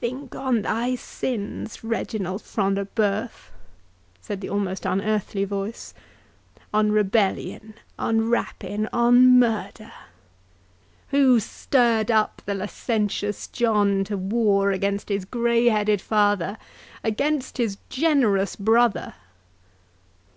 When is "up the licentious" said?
12.12-13.48